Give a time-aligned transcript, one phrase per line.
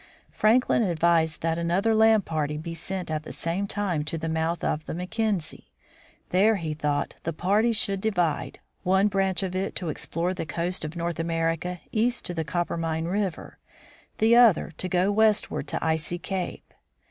[0.31, 4.63] Franklin advised that another land party be sent at the same time to the mouth
[4.63, 5.69] of the Mackenzie.
[6.31, 10.43] There, he thought, the party should divide, one branch of it to ex plore the
[10.47, 13.59] coast of North America east to the Coppermine river,
[14.17, 16.73] the other to go westward to Icy cape.